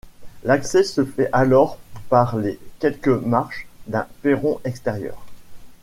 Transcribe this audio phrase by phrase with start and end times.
[0.45, 1.77] L'accès se fait alors
[2.09, 5.23] par les quelques marches d'un perron extérieur.